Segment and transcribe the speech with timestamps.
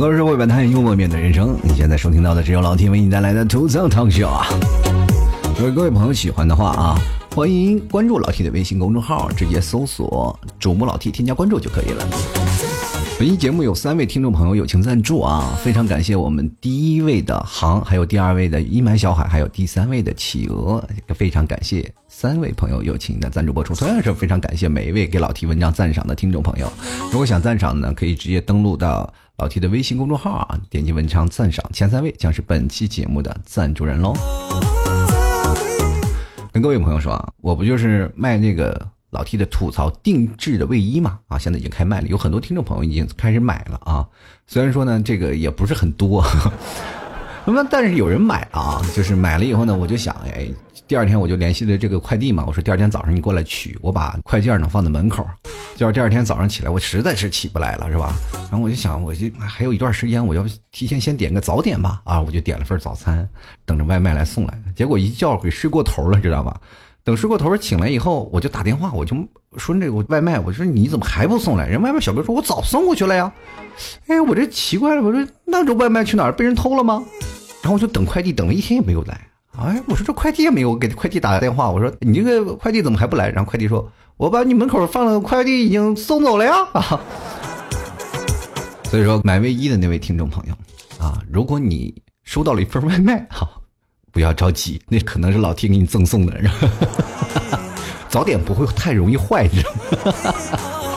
[0.00, 1.54] 槽社会百态，幽默面对人生。
[1.62, 4.46] 你现在收听到的只有老 T 为你带来的吐槽汤秀啊！
[5.58, 6.98] 如果各位朋友喜欢的话啊，
[7.36, 12.08] 欢迎关注老 T 的微信公众号，直接搜索“主播老 T”，添加关注就可以了。
[13.18, 23.74] 本期节目有三位听众朋友友情赞助啊，非常感谢我们第一位的航，还有第二位的阴霾小海，还有第三位的企鹅，非常感谢三位朋友友情的赞助播出。
[23.74, 26.72] 同样是非常感谢每一位给老 T 文章赞赏的听众朋友。
[27.12, 34.12] 如果想赞赏呢，可以直接登录到老 T 的微信公众号啊，点击文章赞赏，前三位将是本期节目的赞助人喽。
[36.52, 38.86] 跟各位朋友说啊，我不就是卖那个。
[39.12, 44.06] 老 T 的吐槽定制的卫衣嘛，啊，现在已经开卖了，有很多听众朋友已经开始买了啊。
[44.46, 46.22] 虽然说呢，这个也不是很多，
[47.44, 50.46] 那么但是有人买啊，就是买了以后呢，我就想，哎，
[50.90, 55.24] 第二天我就联系了这个快递嘛，我说第二天早上你过来取，我把快件呢放在门口，
[55.76, 58.12] 就是第二天早上起来，我实在是起不来了，是吧？
[58.50, 63.24] 然后我就想，我就还有一段时间，我要提前先点个早点吧，啊，我就点了份早餐，
[63.64, 66.60] 等着外卖来送来，结果一觉给睡过头了，知道吧？
[67.04, 69.16] 等睡过头醒来以后，我就打电话，我就
[69.58, 71.68] 说那个外卖，我说你怎么还不送来？
[71.68, 73.32] 人外卖小哥说，我早送过去了呀。
[74.08, 76.32] 哎，我这奇怪了，我说那这外卖去哪儿？
[76.32, 77.00] 被人偷了吗？
[77.62, 79.29] 然后我就等快递，等了一天也没有来。
[79.58, 83.28] 哎，我说这快递也没有，我给快递打个电话，我说你这个快递怎么还不来？
[83.28, 86.52] 然后快递说，我把你门口放的快递已经送走了呀。
[88.84, 90.54] 所以说买卫衣的那位听众朋友
[91.04, 93.48] 啊，如果你收到了一份外卖，哈。
[94.12, 96.36] 不要着急，那可能是老天给你赠送的，
[98.10, 99.72] 早点不会太容易坏，你知道
[100.10, 100.89] 吗？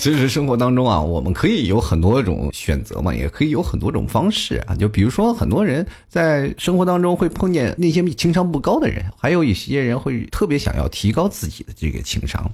[0.00, 4.74] 其实生活当中啊，我们可以有很多种选择嘛，也可以有很多种方式啊。
[4.74, 12.50] 就比如说，很多人在生活当中会碰见那些情商不高的人，还有一些人会特别想要提高自己的这个情商。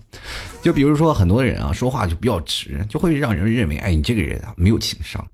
[0.60, 5.25] 就比如说，很多人啊，说话就比较直，就会让人认为，哎，你这个人啊没有情商。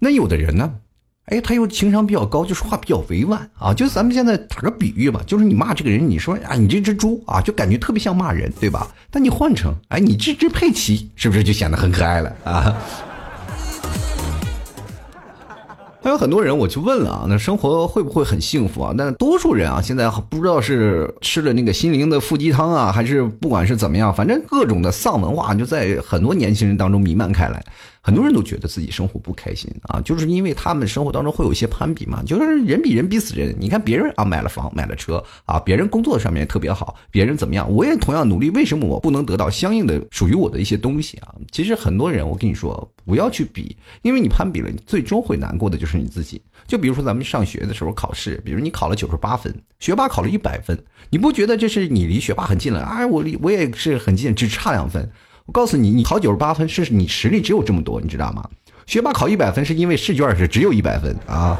[0.00, 0.74] 那有的人呢，
[1.30, 3.72] 哎，他又情商比较高，就说话比较委婉啊。
[3.72, 8.88] 就咱们现在打个比喻吧，就是你骂这个人，你说啊，你这只猪啊，就感觉特别像骂人，对吧？
[9.10, 12.76] 但你换成，哎，你这只佩奇，是不是就显得很可爱了啊？
[16.02, 18.94] 还有很多人，我去问了啊，那生活会不会很幸福啊？
[18.96, 27.62] 但多数人啊，现在不知道是吃了那个心灵的腹鸡汤啊，还是不管是怎么样，反正各种的丧文化就在很多年轻人当中弥漫开来。
[28.10, 33.54] 很多人都觉得自己生活不开心啊，就是因为他们生活当中会有一些攀比嘛，就是人比人比死人。
[33.56, 41.32] 你看别人啊买了房买了车啊，别人工作上面特别好，别人怎么样，我也同样努力，为什么我不能得到相应的属于我的一些东西啊？
[41.52, 46.42] 其实很多人，我跟你说，不要去比，因为你攀比了，你最终会难过的就是你自己。
[46.66, 50.76] 就比如说咱们上学的时候考试，比如你考了九十八分，学霸考了一百分，
[51.10, 52.80] 你不觉得这是你离学霸很近了？
[52.80, 55.08] 哎，我离我也是很近，只差两分。
[55.50, 58.48] 我告诉你，你考九十八分是你实力只有这么多，你知道吗？
[58.86, 61.58] 学霸考一百分是因为试卷是只有一百分啊。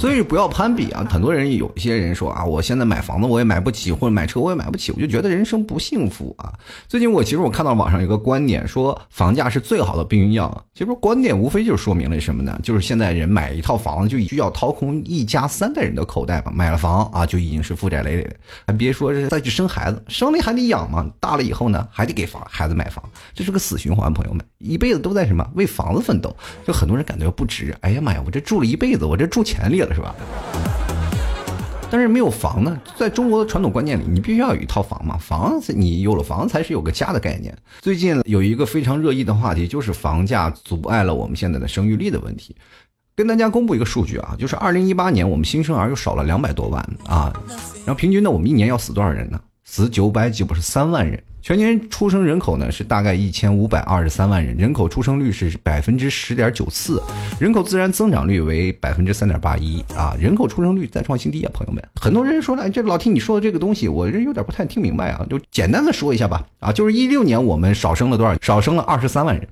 [0.00, 1.06] 所以不要攀比啊！
[1.10, 6.54] 很多人有一些人说啊，我现在买房子我也买不起，或者买车我也买不起，我就觉得人生不幸福啊。
[6.88, 10.64] 最近我其实我看到网上有个观点说，房价是最好的避孕药。
[10.72, 12.58] 其实观点无非就是说明了什么呢？
[12.62, 16.50] 就是现在人买一套房子就需要掏空一家三代人的口袋吧。
[16.54, 21.06] 买了房啊，就已经是负债累累的，还别说是再去生孩子，生了还得养嘛。
[21.20, 24.10] 大了以后呢，还得给房孩子买房，这是个死循环。
[24.10, 26.34] 朋友们，一辈子都在什么为房子奋斗？
[26.66, 27.76] 就很多人感觉不值。
[27.82, 29.89] 哎呀妈呀，我这住了一辈子，我这住钱里了。
[29.94, 30.14] 是吧？
[31.92, 35.16] 但是没有房呢，在中国的传统观念里，你必须要有一套房嘛。
[35.18, 37.52] 房子你有了房才是有个家的概念。
[37.80, 42.54] 最近有一个非常热议的话题，就是房价阻碍了我们现在的生育率的问题。
[43.16, 47.32] 跟大家公布一个数据啊，就是二零一八年我们新生儿又少了两百多万啊，
[47.84, 49.40] 然后平均呢，我们一年要死多少人呢？
[49.64, 51.20] 死九百九十三万人。
[51.42, 57.02] 全年出生人口呢是大概一千五百二十三万人，人口出生率是百分之十点九四，
[57.38, 68.36] 人口自然增长率为百分之三点八一啊，人口出生率再创新低啊，朋友们，很多人说了，这老听你说的这个东西，我这有点不太听明白啊，就简单的说一下吧啊，就是一六年我们少生了多少？
[68.42, 69.48] 少生了二十三万人，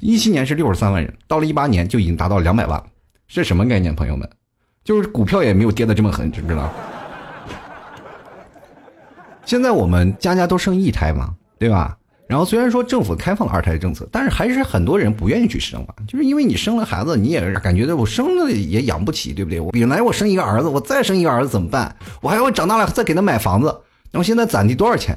[0.00, 2.80] 一七年是六十三万人，到了一八年就已经达到两百万，
[3.26, 3.92] 这什么概念？
[3.92, 4.28] 朋友们，
[4.84, 6.72] 就是股票也没有跌得这么狠，知不知道？
[9.44, 11.96] 现在我们家家都生一胎嘛，对吧？
[12.26, 19.60] 然后虽然说政府开放了二胎政策，但是还是很多人不愿意去生啊，就是因为你生了孩子，你也感觉到我生了也养不起，对不对？
[19.60, 21.94] 我本来我生一个儿子，我再生一个儿子怎么办？
[22.22, 23.66] 我还要长大了再给他买房子，
[24.10, 25.14] 然后现在攒的多少钱？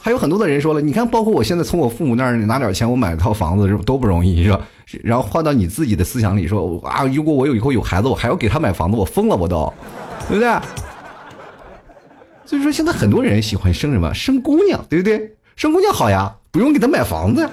[0.00, 4.60] 还有很多的人说了，你看，包括我现在从我父母那儿拿点钱，我买套房子都不容易，是吧？
[5.02, 9.72] 然后换到你自己的思想里说啊，如果我有以后有孩子，我还要给他买房子，我疯了，我都，
[10.28, 10.48] 对不对？
[12.50, 14.12] 所以说，现在很多人喜欢生什么？
[14.12, 15.36] 生姑娘，对不对？
[15.54, 17.48] 生姑娘好呀，不用给她买房子。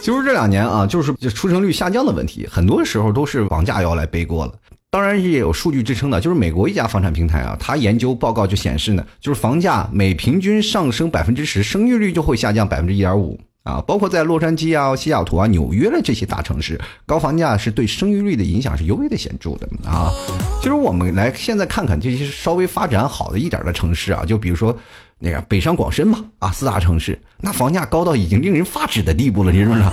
[0.00, 4.52] 其实这两年啊，就是出生率下降的问题，很多时候都是房价要来背锅了。
[4.90, 13.82] 当然也有数据支撑的，就是美国一家房产平台啊，它研究报告就显示呢，就是房价每平均上升百分之十，生育率就会下降百分之一点五啊。
[13.86, 20.10] 包括在洛杉矶啊、西雅图啊、纽约的这些大城市，高房价是对生育率的影响是尤为的显著的啊。
[20.60, 24.76] 其实我们来现在看看这些稍微发展好的一点的城市啊，就比如说
[25.18, 29.92] 那个北上广深嘛啊，四大城市，那房价高到已经令人发指的地步了，你知道吗？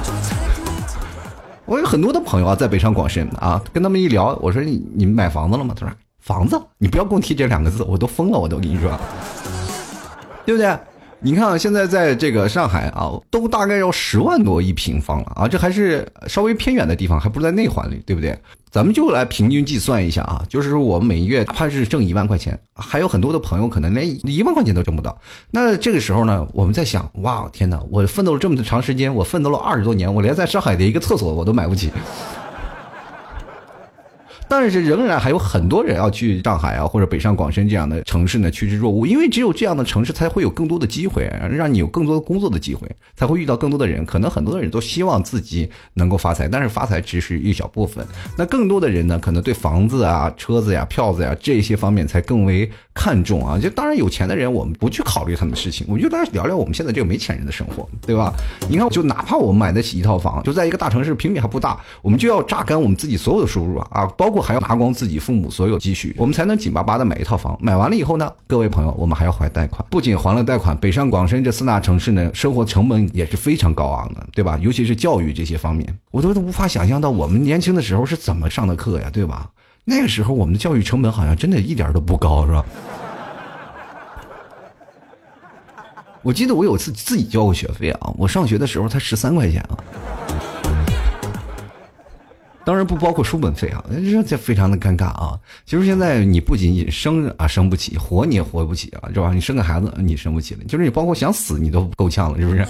[1.66, 5.76] 我有很多的朋友啊，在北上广深啊，跟他们一聊，我说你你们买房子了吗？
[5.80, 9.00] 他说房子，你不要跟我提这两个字，我都疯了，我都跟你说，
[10.48, 10.76] 对不对？
[11.22, 18.38] 你看，现在在这个上海啊，都大概要十万多一平方了啊，这还是稍微偏远的地方，还不是在内环里，对不对？
[18.72, 25.20] 咱们就来平均计算一下啊，就是说我们每月哪怕是挣一万块钱，还有很多的朋友可能连一万块钱都挣不到。
[25.52, 31.92] 那这个时候呢，我们在想，哇，天哪，我奋斗了这么长时间，我奋斗了二十多年，我连在上海的一个厕所我都买不起。
[34.50, 44.04] 但是仍然还有很多人要去上海啊，或者北上广深这样的城市呢趋之若鹜，因为只有这样的城市才会有更多的机会，让你有更多的工作的机会，才会遇到更多的人。
[44.06, 48.04] 可能很多的人都希望自己能够发财，但是发财只是一小部分。
[48.36, 52.70] 那更多的人呢，可能对房子啊、车子呀、票子呀这些方面才更为
[53.00, 53.58] 看重啊。
[53.58, 58.34] 就当然有钱的人，我们不去考虑他们的事情，我们就来聊聊我们现在这个没钱人的生活，对吧？
[58.68, 64.40] 你看，就哪怕我们买得起一套房，就在一个大城市，平米还不大，我们就要榨干我们自己所有的收入啊，包括。
[64.50, 67.56] 还要拿光自己父母所有积蓄，我们才能紧巴巴的买一套房。
[67.62, 69.86] 买完了以后呢，各位朋友，我们还要还贷款。
[69.92, 74.58] 不仅还了贷款，北上广深这四大城市呢，生活成本也是非常高昂的，对吧？
[74.60, 79.48] 尤其是教育这些方面，我都无法想象到我们年轻的时候是怎么上的课呀，对吧？
[79.90, 82.64] 那个时候我们的教育成本好像真的一点都不高，是吧？
[86.22, 89.74] 我记得我有次自己交过学费啊，我上学的时候才十三块钱啊。
[92.70, 95.34] 当然不包括书本费啊，这这非常的尴尬啊。
[95.66, 99.32] 其实现在你不仅仅生啊生不起，活你也活不起啊，是吧？
[99.34, 102.64] 你生个孩子你生不起了，就是你包括想死你都够呛了，是不是？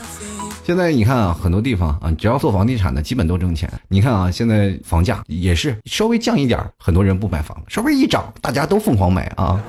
[0.63, 3.69] 现在你看啊，很多地方啊，只要做房地产的，基本都挣钱。
[3.89, 9.61] 你看啊，现在房价也是稍微降一点，很多人不买房了；稍微一涨，大家都疯狂买啊，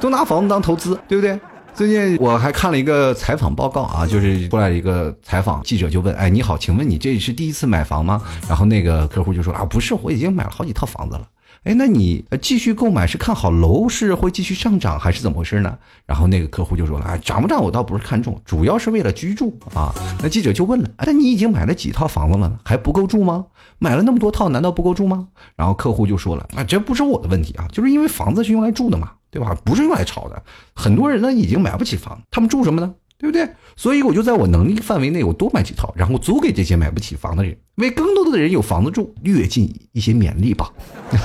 [0.00, 1.36] 都拿房子当投资，对不对？
[1.74, 11.26] 最近我还看了一个采访报告啊，就是过来一个采访记者就问：“哎，你好，请问你这是第一次买房吗？”然后那个客户就说：“啊，不是，我已经买了好几套房子了。”
[11.64, 15.78] 哎，那你继续购买是看好楼市会继续上涨，还是怎么回事呢？
[16.04, 22.58] 然后那个客户就说了：“啊，涨不涨我倒不是看重，主要是为了居住啊。”那记者就问了：“哎，那你已经买了几套房子了？
[22.64, 23.46] 还不够住吗？
[23.78, 29.56] 买了那么多套，难道不够住吗？”然后客户就说了：“啊，这不是我的问题啊，就是因为房子是用来住的嘛。”对吧？
[29.64, 30.40] 不是用来炒的，
[30.74, 32.94] 很多人呢已经买不起房，他们住什么呢？
[33.18, 33.48] 对不对？
[33.76, 40.70] 所以我就在我能力范围内，我多买几套，然后租给这些买不起房的人，为更多的人有房子住，略尽一些勉励吧。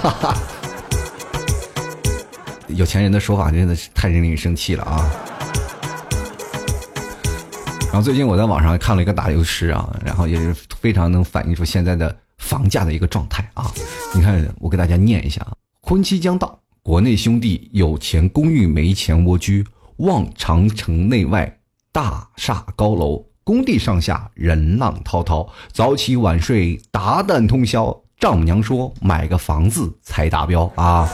[0.01, 0.37] 哈 哈
[2.69, 5.09] 有钱人的说法真的是太令人生气了啊！
[7.85, 13.71] 然后最近我在网上看了一个打油诗啊，然后也是非常能反映出现在的房价的一个状态啊。
[14.13, 16.59] 你看，我给大家念一下啊：婚期将到。
[16.87, 19.67] 国内兄弟有钱公寓没钱蜗居，
[19.97, 21.59] 望长城内外
[21.91, 27.93] 大厦高楼，工地上下人浪滔滔，早起晚睡达旦通宵。
[28.17, 31.09] 丈母娘说买个房子才达标啊，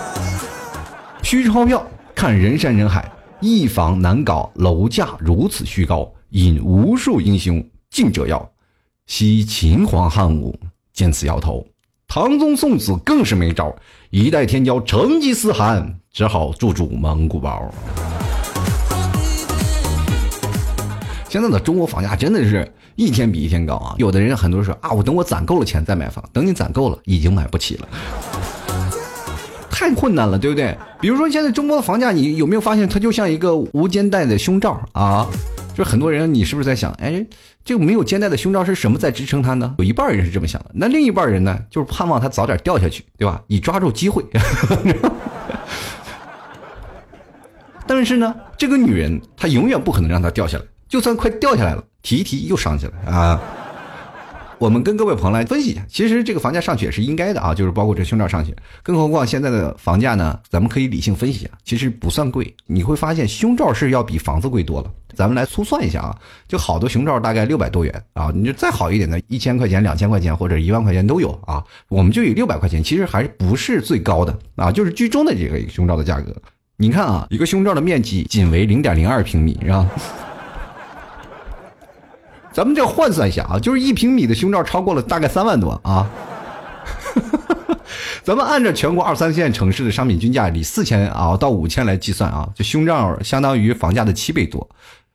[1.23, 3.11] 虚钞票看人山人海，
[3.41, 8.47] 一房难搞，楼价如此虚高，引无数英雄竞折腰。
[9.07, 10.55] 惜秦皇汉武
[10.93, 11.65] 见此摇头。
[12.15, 13.75] 唐宗宋子更是没招，
[14.11, 17.67] 一代天骄成吉思汗只好住住蒙古包。
[21.27, 23.95] 现在的中国房价真的是一天比一天高啊！
[23.97, 27.87] 有的人很多人说啊，我等我攒够了钱再买房，等你攒够了，已经买不起了，
[29.71, 30.77] 太困难了，对不对？
[31.01, 35.27] 比如说现在中国的房价，你有没有发现它就像一个无肩带的胸罩啊？
[35.75, 37.25] 就很多人，你是不是在想，哎，
[37.65, 39.75] 这个没有肩带的胸罩是什么在支撑他呢？
[39.77, 43.41] 有一半人是这么想的，那另一半人呢，就是盼望他早点掉下去，对吧？
[43.47, 44.23] 以抓住机会。
[47.87, 53.39] 但是呢，这个女人她永远不可能让他掉下来，就算快掉下来了，提一提又上去了啊。
[54.63, 60.39] 我们跟各位朋友来分析一下，其实这个房价上去也是应该的啊，就是包括这胸罩上去，更何况现在的房价呢？
[60.49, 62.55] 咱们可以理性分析啊，其实不算贵。
[62.65, 64.89] 你会发现胸罩是要比房子贵多了。
[65.13, 66.17] 咱们来粗算一下啊，
[66.47, 71.61] 就好多胸罩大概六百多元啊，你就再好一点的，一千块钱、两千块钱或者一万块钱都有啊。
[71.89, 76.33] 我们就以六百块钱，其实还不是最高的啊，就是居中的这个胸罩的价格。
[76.77, 79.89] 你看啊，一个胸罩的面积仅为零点零二平米，是吧？
[82.53, 86.07] 咱们这换算一下啊，就是一平米的胸罩超过了大概三万多啊。
[88.23, 94.69] 咱们按照全国二三线城市的商品均价以四千啊到五千来计算啊，这胸罩相当于房价的七倍多。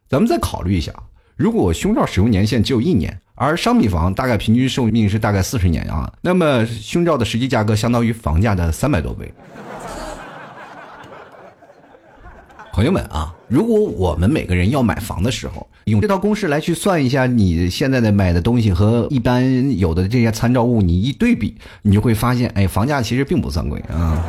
[0.09, 0.92] 咱们再考虑一下，
[1.37, 9.33] 如果胸罩使用年限只有一年，而商品房大概平均寿命是大概四十年啊，那么胸罩的实际价格相当于房价的三百多倍。
[12.73, 24.23] 朋友们啊，如果我们每个人要买房的时候，用这套公式来去算一下你现在的买的东西和一般有的这些参照物，你一对比，你就会发现，哎，房价其实并不算贵啊。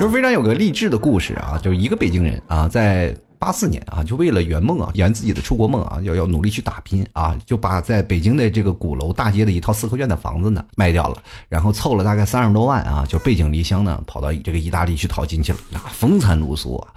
[0.00, 16.94] 就是非常有个励志的故事啊，就是一个北京人啊，在八四年啊，就为了圆梦啊，圆自己的出国梦啊，要要努力去打拼啊，就把在北京的这个鼓楼大街的一套四合院的房子呢卖掉了，然后凑了大概三十多万啊，就背井离乡呢，跑到这个意大利去淘金去了，啊，风餐露宿啊。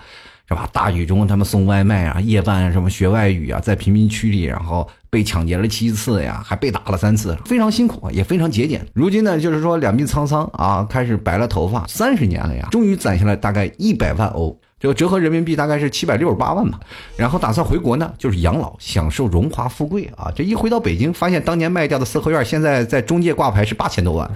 [0.47, 0.69] 是吧？
[0.71, 8.85] 大雨中他们送外卖啊，夜半什么学外语啊，在贫民区里，然后被抢劫了七次呀，还被打了三次，非常辛苦，也非常节俭。
[8.93, 16.79] 如今呢，就是说两鬓苍苍啊，开始白了头发，三十年了呀，终于攒下来大概一百万欧，就折合人民币大概是七百六十八万吧。
[17.17, 20.31] 然后打算回国呢，就是养老，享受荣华富贵啊。
[20.35, 24.29] 这一回到北京，发现当年卖掉的四合院，现在在中介挂牌是八千多万，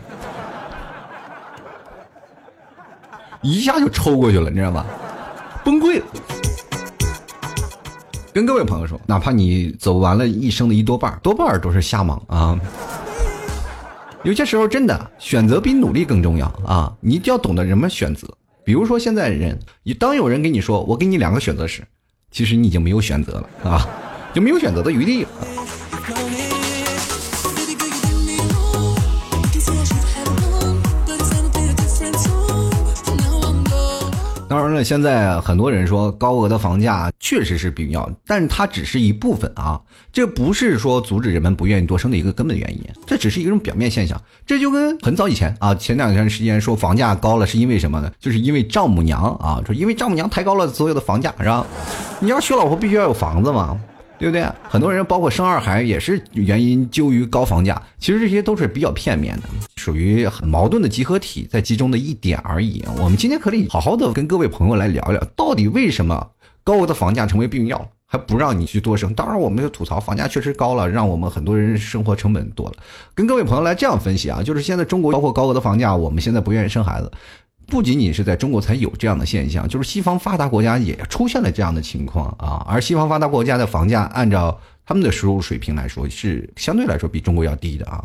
[3.41, 4.86] 一下就抽过去了，你知道吗？
[5.63, 6.06] 崩溃了，
[8.34, 12.60] 跟各位朋友说，哪怕你走完了一生的一多半，多半都是瞎忙啊。
[14.24, 16.94] 有些时候真的选择比努力更重要啊！
[17.00, 18.27] 你一定要懂得什么选择。
[18.70, 21.84] 比如说现在人，你当有人跟你说“我给你两个选择”时，
[22.30, 23.90] 其实你已经没有选择了啊，
[24.32, 25.30] 就没有选择的余地了。
[34.50, 39.79] 当然了，现在很多人说高额的房价确实是必要，但是它只是一部分啊，
[40.12, 44.20] 这不是说阻止人们不愿意多生的一个根本原因，这只是一种表面现象。
[44.48, 48.12] 这就跟很早以前啊，前两天时间说房价高了是因为什么呢？
[48.20, 51.63] 就是因为丈母娘啊，说因为丈母娘抬高了所有的房价，是吧？
[52.20, 53.79] 你要娶老婆必须要有房子嘛。
[54.20, 54.46] 对不对？
[54.68, 59.44] 很多人包括生二孩也是原因究于高房价，其实这些都是比较片面的，
[59.78, 62.84] 属于很矛盾的集合体在集中的一点而已。
[62.98, 66.30] 我们今天可以好好的跟各位朋友来聊聊，到底为什么
[66.64, 69.14] 高额的房价成为避孕药，还不让你去多生？
[69.14, 72.74] 当然，我们就吐槽房价确实高了，让我们很多人生活成本多了。
[73.16, 77.10] 跟各位朋友来这样分析啊，就是现在中国包括高额的房价，我们现在不愿意生孩子。
[77.70, 82.66] 不仅仅是在中国才有这样的现象，就是西方发达国家也出现了这样的情况啊。
[82.68, 88.04] 而西方发达国家的房价，按照他们的收入水平来说，是相对来说比中国要低的啊。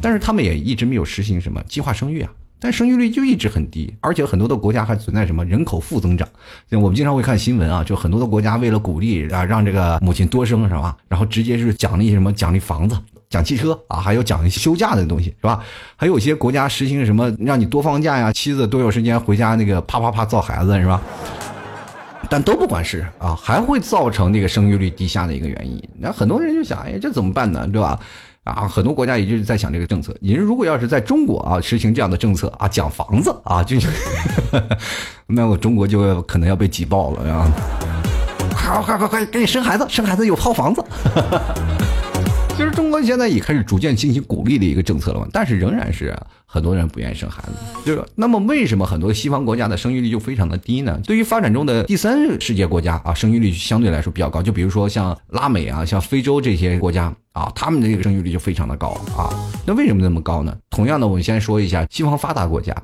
[0.00, 2.30] 但是他们也一直没有实行什么计划生育啊，
[2.60, 6.28] 但生育率就一直很低，而且很多的国家还存在什么人口负增长。
[6.72, 10.96] 我们经常会看新闻啊，就很多的国家为了鼓励啊，让这个母亲多生是吧？
[11.08, 12.32] 然后直接是奖励什么？
[12.32, 12.96] 奖励房子。
[13.28, 15.60] 讲汽车啊，还有讲一些休假的东西，是吧？
[15.96, 21.00] 还有一些国家实行什么，让你多放假呀，妻子多有时间回家，那个啪啪啪造孩子，是吧？
[22.28, 25.82] 但都不管事啊，还会造成这个生育率低下的一个原因。
[25.98, 27.66] 那很多人就想，哎，这怎么办呢？
[27.68, 27.98] 对吧？
[28.44, 30.16] 啊，很多国家也就是在想这个政策。
[30.20, 33.76] 你如果要是在中国啊实行这样的政策啊，讲房子啊，就
[35.26, 37.50] 那我中国就可能要被挤爆了啊！
[38.54, 40.84] 快快快快，赶紧生孩子，生孩子有套房子。
[42.56, 47.50] 其实中国现在也开始逐渐进行鼓励的一个政策了嘛，但是仍然是很多人不愿意生孩子，
[47.84, 50.98] 就是那么为什么很多西方国家的生育率就非常的低呢？
[51.04, 57.14] 对于发展中的第三世界国家啊，生育率相对来说比较高，就比如说像拉美啊，像非洲这些国家。
[57.36, 59.28] 啊，他们的这个生育率就非常的高啊。
[59.66, 60.56] 那为什么那么高呢？
[60.70, 62.74] 同样的，我们先说一下西方发达国家，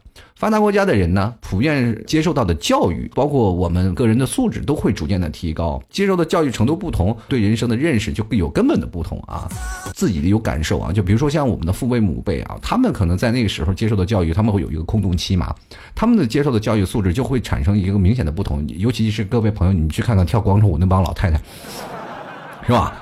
[0.42, 5.80] 发达国家的人呢，普遍接受到的教育，包括我们个人的素质，都会逐渐的提高。
[5.88, 9.48] 接受的教育程度不同，对人生的认识就有根本的不同啊。
[9.94, 15.54] 自己的有感受啊，就比如说像我们的父辈母辈啊，他们可能在那个时候接受的教育，他们会有一个空洞期嘛，
[15.94, 18.66] 他们的接受的教育素质就会产生一个明显的不同。
[18.66, 21.40] 尤其是各位朋友，你们去看看跳广场舞那帮老太太，
[22.66, 23.00] 是吧？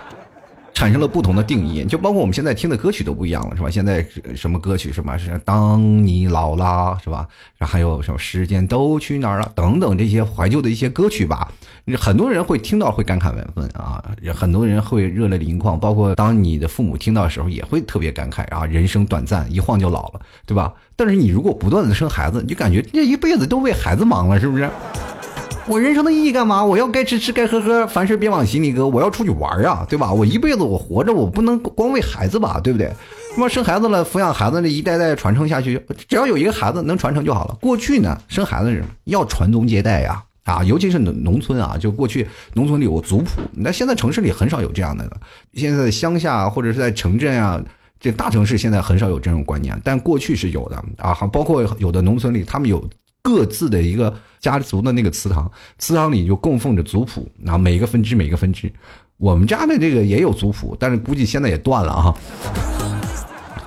[0.81, 3.69] 产生了不同的定义，就包括我们现在听的歌曲都不一样了，是吧？
[3.69, 4.03] 现在
[4.35, 7.29] 什么歌曲，什么是当你老了，是吧？
[7.59, 11.53] 然后还有什么时间都去哪儿了等等这些怀旧的一些歌曲吧，
[11.99, 14.03] 很多人会听到会感慨万分啊，
[14.35, 20.73] 很多人会热泪盈眶，包括当你的父母听到的时候也会特别感慨啊，人生短暂，一晃就老了，对吧？
[20.97, 24.71] 但是你如果不断的生孩子，你就感觉这一辈子都为孩子忙了，是不是？
[25.71, 26.65] 我人生的意义干嘛？
[26.65, 28.89] 我要该吃吃，该喝喝，凡事别往心里搁。
[28.89, 30.13] 我要出去玩啊，对吧？
[30.13, 32.93] 我一辈子我活着，我不能光为孩子吧，对不对？
[33.37, 37.57] 那么生孩子了，抚养孩子，这一代代传承下去，只要有一个孩子能传承就好了。
[37.61, 45.13] 过去呢，生孩子人要传宗接代呀，啊，尤其是农农村啊，就过去农村里有族谱，那现在城市里很少有这样的了。
[45.55, 47.63] 现在乡下或者是在城镇啊，
[48.01, 52.85] 这大城市现在很少有这种观念，但过去是有的啊，还包括有的农村里，他们有
[53.23, 58.73] 各自的一个家族的那个祠堂，祠堂里就供奉着族谱，啊每个分支每个分支。
[59.17, 62.90] 我们家的这个也有族谱，但是估计现在也断了啊。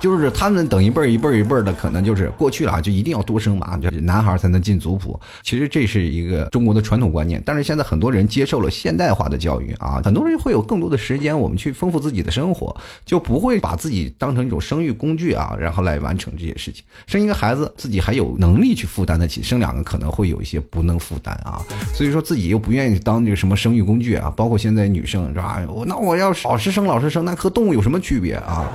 [0.04, 5.18] 就是他们等一辈儿一辈儿一辈儿的，可能就是过去了啊，就一定要多生嘛，就是男孩才能进族谱。
[5.42, 16.84] 其实这是一个中国的传统观念，但是现在很多人接受了现代化的教育啊，很多人会有更多的时间，我们去丰富自己的生活，就不会把自己当成一种生育工具啊，然后来完成这些事情。
[17.06, 21.62] 生一个孩子，自己还有能力去负担得起；生两个，可能会有一些不能负担啊。
[21.94, 24.30] 所以说自己又不愿意当这个什么生育工具啊。
[24.36, 25.62] 包括现在女生是吧？
[25.66, 28.70] 我那我要老是生老是生，那和动物有什么区别啊？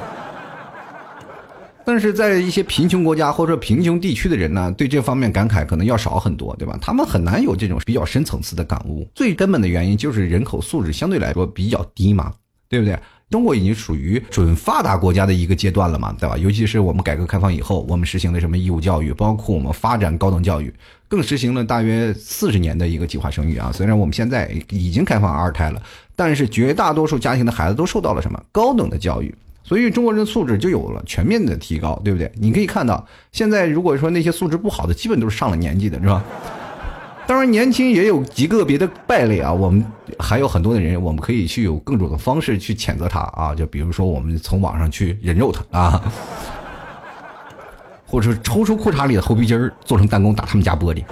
[1.92, 6.78] 但是在一些贫穷国家或者贫穷地区的人呢，对这方面感慨可能要少很多，对吧？
[6.80, 9.10] 他们很难有这种比较深层次的感悟。
[9.16, 12.32] 最根本的原因就是人口素质相对来说比较低嘛，
[12.70, 12.96] 对不对？
[13.32, 16.38] 中国已经属于准发达国家的一个阶段了嘛，对吧？
[16.38, 20.72] 尤其是我们改革开放以后，我们实行的什么义务教育，包括我们发展高等教育，
[21.08, 23.72] 更实行了大约四十年的一个计划生育啊。
[23.74, 25.82] 虽然我们现在已经开放二胎了，
[26.16, 29.34] 但是绝大多数家庭的孩子都受到了什么高等的教育。
[29.70, 32.32] 所以中国人的素质就有了全面的提高，对不对？
[32.34, 36.24] 你可以看到，现在如果说那些素质不好的，基本都是上了年纪的，是吧？
[37.28, 39.54] 当然，年轻也有极个别的败类啊。
[39.54, 39.86] 我们
[40.18, 43.54] 还有很多的人，我们可以去有各种的方式去谴责他啊。
[43.54, 46.02] 就比如说，我们从网上去人肉他啊，
[48.08, 51.04] 或者抽出裤衩里的猴皮筋儿，做成弹弓打他们家玻璃。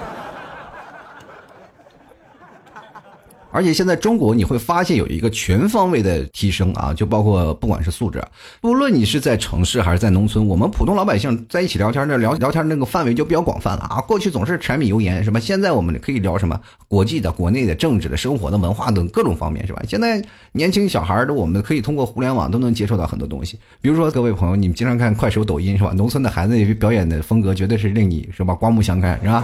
[3.58, 8.24] 而且现在中国你会发现有一个全方位的提升啊，就包括不管是素质，
[8.62, 14.00] 不论你是在城市还是在农村，我们普通老百姓在一起聊天，那聊聊天那个范围就比较广泛了啊。
[14.02, 15.40] 过去总是柴米油盐是吧？
[15.40, 19.82] 现在我们可以聊什么国际的、国内的、政治的、生活的、文化等各种方面是吧？
[19.88, 23.58] 现在年轻小孩的，我们可以通过互联网都能接触到很多东西。
[23.82, 25.94] 比如说各位朋友，你们经常看快手、抖音是吧？
[25.96, 29.44] 农村的孩子表演的风格绝对是令你是吧刮目相看是吧？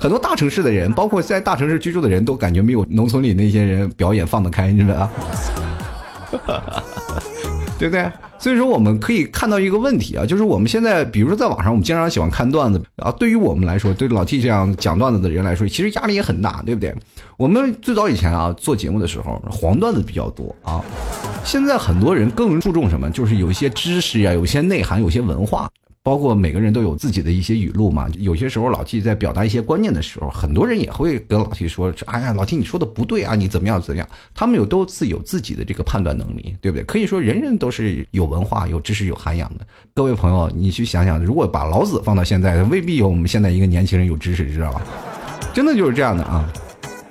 [0.00, 5.10] 很多大城市的人，包括在大城市居住的人都感觉没有农村里那些人表演放得开，你知道吧？
[7.78, 8.10] 对不对？
[8.38, 13.12] 所以说我们可以看到一个问题啊，就是我们现在，比如说在网上，我们经常喜欢看段子啊。
[13.12, 16.94] 对于我们来说，对老 T 这样讲段子的人来说，其实压力也很大，对不对？
[17.36, 20.82] 我们最早以前啊做节目的时候，黄段子比较多啊。
[21.44, 23.10] 现在很多人更注重什么？
[23.10, 25.70] 就是有一些知识呀，有些内涵，有些文化。
[26.02, 36.84] 包括每个人都有自己的一些语录嘛，有些时候老 T 在表达一些观念的时候，很多人也会跟老 T 说：“哎呀，老 T 你说的不对啊，你怎么样怎么样？”他们有都自有自己的这个判断能力，对不对？
[36.84, 39.66] 可以说人人都是有文化、有知识、有涵养的。
[39.92, 44.82] 各位朋友，你去想想，如果把老子放到现在，未必有我们现在一个年轻人有知识，知道吧？
[45.52, 46.50] 真的就是这样的啊！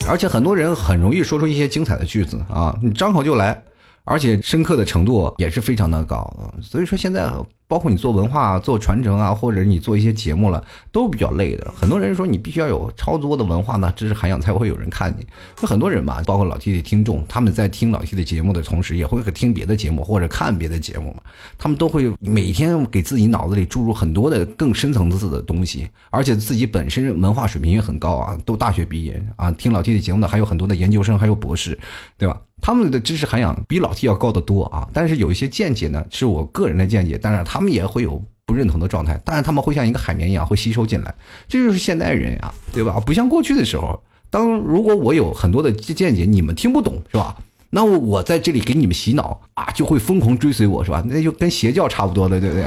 [0.08, 3.62] 而且很多人很容易说出一些精彩的句子啊，你张口就来，
[4.10, 6.52] 而且深刻的程度也是非常的高。
[6.62, 7.32] 所以说现在。
[7.70, 11.72] 包括你做文化、做传承啊，或者你做一些节目了，都比较累的。
[11.80, 15.28] 很多人说你必须要有超多的文化呢，知识涵养才会有人看你。
[15.62, 21.22] 那很多人嘛，包括老 T 的听众，他们在听老 T 的节目的同时，也会听别的节目或者看别的节目嘛。
[21.60, 29.52] 他们都会每天给自己脑子里注入很多的更深层次的东西，而且自己本身文化水平也很高啊，都大学毕业啊。
[29.52, 31.78] 听老 T 的节目的还有很多的研究生，还有博士，
[32.18, 32.42] 对吧？
[32.62, 41.14] 他们的知识涵养比老 T 要高得多啊，但是有一些见解呢，是我个人的见解，当然他们也会有不认同的状态，但是他们会像一个海绵一样会吸收进来，
[41.48, 43.00] 这就是现代人呀，对吧？
[43.06, 47.36] 不像过去的时候，当如果我有很多的见解，你们听不懂是吧？
[47.72, 51.04] 那我在这里给你们洗脑啊，就会疯狂追随我是吧？
[51.06, 52.66] 那就跟邪教差不多了，对不对？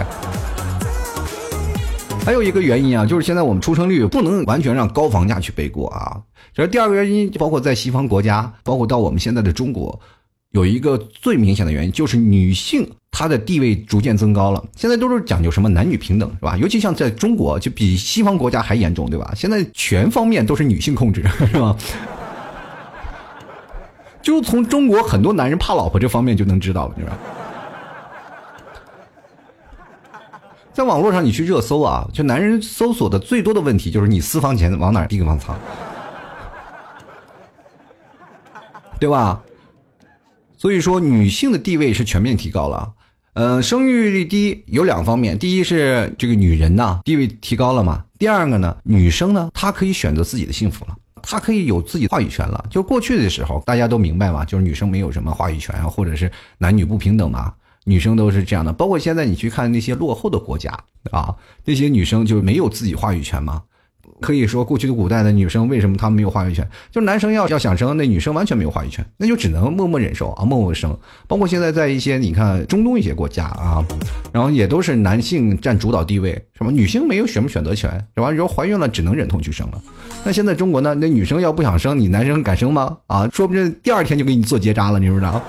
[2.24, 6.22] 还有一个原因啊，就是现在我们出生率不能完全让高房价去背锅啊。
[6.54, 9.98] 这第二个原因，包括在西方国家，包括到我们现在的中国，
[10.50, 14.62] 有一个最明显的原因，就是女性她的地位逐渐增高了。
[14.76, 16.56] 现在都是讲究什么男女平等，是吧？
[16.58, 19.32] 尤其像在中国，就比西方国家还严重，对吧？
[19.34, 21.74] 现在全方面都是女性控制， 是吧？
[24.20, 27.18] 就从中国很多男人怕老婆这方面就能知道了，是吧？
[30.74, 35.58] 在网络上，你去热搜啊，就男人搜索的最多的问题就是你私房钱往哪地方藏，
[39.02, 39.42] 对吧？
[40.56, 42.94] 所以说，女性的地位是全面提高了。
[43.32, 52.64] 呃，生育率低有两方面，第一是这个女人呐地位提高了嘛，第二个呢，女生呢她可以选择自己的幸福了，她可以有自己话语权了。
[52.70, 57.52] 就过去的时候，大家都明白嘛，就是女生没有什么话语权啊，或者是男女不平等嘛。
[57.84, 58.72] 女生都是这样的。
[58.72, 60.70] 包括现在你去看那些落后的国家
[61.10, 61.34] 啊，
[61.64, 63.64] 那些女生就没有自己话语权吗？
[64.22, 66.66] 可以说，过去的古代的女生为什么她们没有话语权？
[66.90, 70.96] 就是男生要要想生，那女生完全没有话语权，那就只能默默忍受啊，默默生。
[71.26, 73.84] 包括现在在一些你看中东一些国家啊，
[74.32, 78.30] 然后也都是男性占主导地位，什么女性没有选不选择权，是吧？
[78.30, 79.82] 然后怀孕了只能忍痛去生了。
[80.24, 80.94] 那现在中国呢？
[80.94, 82.96] 那女生要不想生，你男生敢生吗？
[83.08, 85.42] 啊，说不定第二天就给你做结扎了，你知不知道？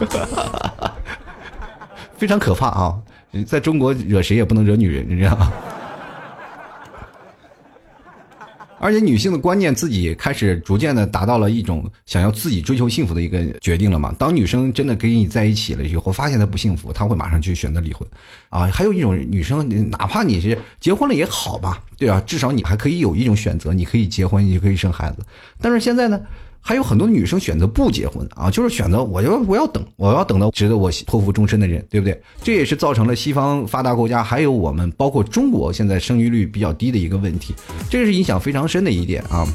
[2.16, 2.98] 非常可怕啊！
[3.46, 5.52] 在中国惹谁也不能惹女人，你知道吗？
[8.80, 14.14] 而且女性的观念自己开始逐渐的达到了一种想要自己追求幸福的一个决定了嘛？
[14.18, 18.08] 当女生真的跟你在一起了以后，发现她不幸福，她会马上去选择离婚，
[18.48, 25.18] 啊，还有一种女生，哪怕你是结婚了也好吧，对啊，至少你还可以有一种选择，你可以结婚，你可以生孩子。
[25.60, 26.18] 但是现在呢？
[26.60, 32.20] 还有很多女生选择不结婚啊，就是选择我要我要等，我要等到值得我托付终身的人，对不对？
[32.42, 37.54] 这也是造成了西方发达国家还有我们包括中国现在生育率比较低的一个问题，
[37.88, 39.46] 这个是影响非常深的一点啊。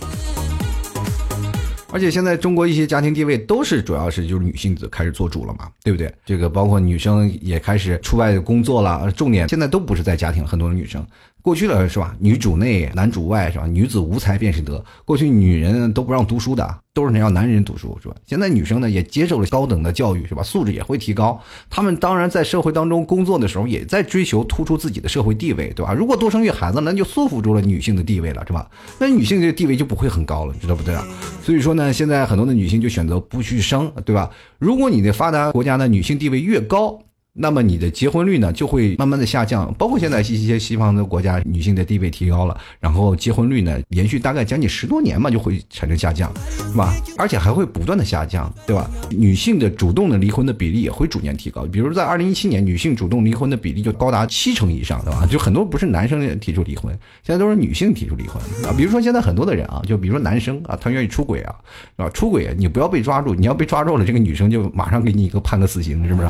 [1.92, 6.14] 而且现在中国一些家庭地位都是主要是就是女性开始做主了嘛，对不对？
[6.26, 11.06] 这个包括女生也开始出外工作了，重点现在都不是在家庭，很多女生。
[11.46, 12.16] 过去了是吧？
[12.20, 13.68] 女主内，男主外是吧？
[13.68, 14.84] 女子无才便是德。
[15.06, 18.16] 过去女人都不让读书的，都是让男人读书是吧？
[18.26, 20.42] 现在女生呢也接受了高等的教育是吧？
[20.42, 21.40] 素质也会提高。
[21.70, 25.94] 她们当然在社会当中工作的时候，也在追求突出自己的社会地位，对吧？
[25.94, 28.68] 如果多生育孩子，那就束缚住了女性的地位了，是吧？
[28.98, 31.06] 那女性这个地位就不会很高了，知道不对啊？
[31.44, 34.32] 所以说呢，现在很多的女性就选择不去生，对吧？
[34.58, 37.00] 如果你的发达国家呢，女性地位越高。
[37.38, 46.96] 那么你的结婚率呢就会慢慢的下降，包括现在一些西方的国家，女性的地位提高了，然后结婚率呢连续大概将近十多年嘛就会产生下降，是吧？
[47.18, 48.90] 而且还会不断的下降，对吧？
[49.10, 55.28] 女性的主动的离婚的比例也会逐年提高，比如在二零一七年，女性主动离婚的比例就高达七成以上，对吧？
[55.30, 58.74] 就很多不是男生提出离婚，现在都是女性提出离婚啊。
[58.78, 61.54] 比如说现在很多的人啊，就比如说男生啊，他愿意出轨啊，
[61.98, 62.10] 是吧？
[62.12, 66.30] 出轨你不要被抓住，你要被抓住了，这个女生就马上给你一个判个死刑，是不是？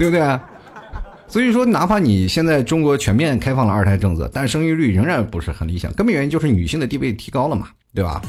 [0.00, 0.40] 对不对？
[1.28, 5.92] 所以说，哪怕你现在中国全面开放了二胎政策，但生育率仍然不是很理想。
[5.92, 8.22] 根本原因就是女性的地位提高了嘛，对吧？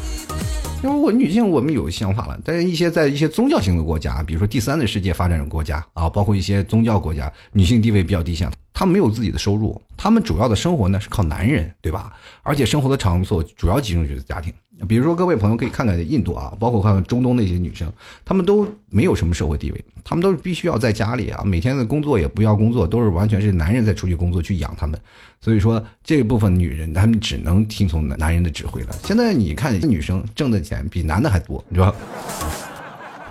[0.84, 12.12] 因为我女性我们有想法了，但是一些在一些宗教型的国家，比如说第三的世界发展国家啊，包括一些宗教国家，女性地位比较低下，她们没有自己的收入，她们主要的生活呢是靠男人，对吧？
[12.44, 14.54] 而且生活的场所主要集中于家庭。
[14.88, 17.92] 比如说，各位朋友可以看看印度啊，包括看看中东那些女生，
[18.26, 25.00] 她们都没有什么社会地位，她们都是必须要在家里啊，每天的工作也不要工作，都是完全是男人在出去工作去养她们。
[25.40, 28.90] 所以说，这部分女人她们只能听从男人的指挥了。
[29.04, 31.96] 现在你看，女生挣的钱比男的还多，你知道。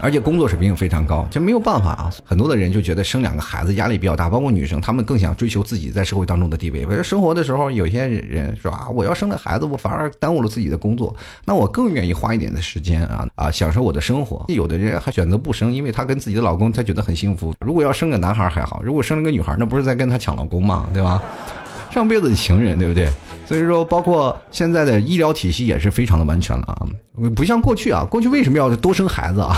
[0.01, 2.11] 而且工作水平也非常高，就没有办法啊。
[2.25, 6.87] 很多的人就觉得生两个孩子压力比较大，包括女生，她们更想追求自己在社会当中的地位。
[6.87, 14.45] 为生活的时候，有些人说啊，我要生了孩子，我反而耽误了自己的工作，那我更愿意花一点的时间啊啊，享受我的生活。
[14.49, 17.55] 有的人还选择不生，因为她跟自己的老公，她觉得很幸福。
[17.61, 20.89] 如果要生个男孩还好，如果生了个女孩，那不是在跟她抢老公吗？
[20.93, 21.23] 对吧？
[21.91, 23.09] 上辈子的情人，对不对？
[23.51, 26.87] 所以说，包括现在的医疗体系也是非常的完全了啊，
[27.35, 28.07] 不像过去啊。
[28.09, 29.57] 过去为什么要多生孩子啊？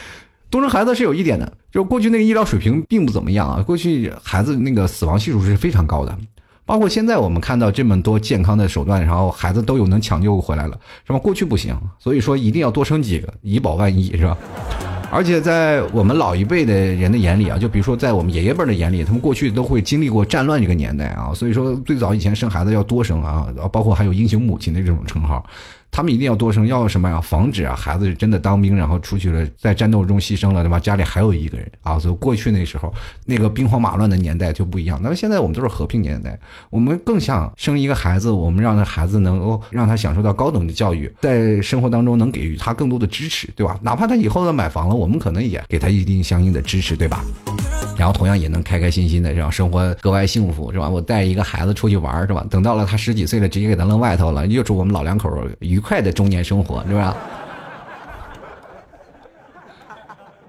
[0.48, 3.60] 多生孩子是有一点的，就是过去那个医疗水平并不怎么样啊。
[3.60, 6.18] 过去孩子那个死亡系数是非常高的，
[6.64, 11.18] 包括现在我们看到这么多健康的手段，然后孩子都有能抢救回来了，是吧？
[11.18, 14.38] 过去不行，所以说一定要多生几个，以保万一，是吧？
[15.14, 25.46] 而且在我们老一辈的人的眼里啊，就比如说在我们爷爷辈的眼里，他们过去都会经历过战乱这个年代啊，所以说最早以前生孩子要多生啊，包括还有英雄母亲的这种称号。
[25.94, 27.20] 他们一定要多生，要什么呀？
[27.20, 30.80] 防止啊，孩子是真的当兵，然后出去了，在战斗中牺牲了，对吧？
[30.80, 31.96] 家里还有一个人啊。
[31.96, 32.92] 所以过去那时候，
[33.24, 34.98] 那个兵荒马乱的年代就不一样。
[35.00, 36.36] 那么现在我们都是和平年代，
[36.68, 43.78] 我们更想生一个孩子，我们让那孩子能够让他享受到高等的教育，在生活当中能给予他更多的支持，对吧？
[43.80, 47.24] 哪怕他以后要买房了，我们可能也给他一定相应的支持，对吧？
[47.96, 50.88] 然后同样也能开开心心的这样生活，格外幸福，是吧？
[50.88, 52.44] 我带一个孩子出去玩，是吧？
[52.50, 55.78] 等到了他十几岁了，直接给他扔外头了，又祝我们老两口愉。
[55.78, 57.16] 快的中年生活，是吧？